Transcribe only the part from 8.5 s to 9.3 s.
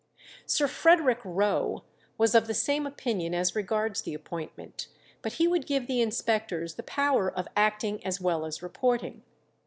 reporting.